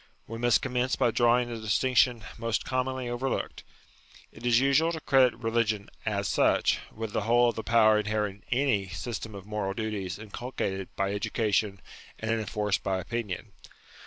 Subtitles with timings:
[0.25, 3.61] We must commence by drawing a distinction most commonly overlooked.
[4.31, 8.43] It is usual to credit religion as such with the whole of the power inherent
[8.49, 11.81] in any system of moral duties inculcated by education
[12.17, 13.51] and enforced by opinion.